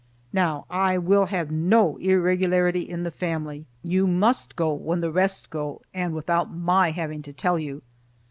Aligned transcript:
Now, 0.33 0.65
I 0.67 0.97
will 0.97 1.25
have 1.27 1.51
no 1.51 1.97
irregularity 1.97 2.81
in 2.89 3.03
the 3.03 3.11
family; 3.11 3.67
you 3.83 4.07
must 4.07 4.55
go 4.55 4.73
when 4.73 4.99
the 4.99 5.11
rest 5.11 5.51
go, 5.51 5.83
and 5.93 6.15
without 6.15 6.51
my 6.51 6.89
having 6.89 7.21
to 7.21 7.31
tell 7.33 7.59
you." 7.59 7.83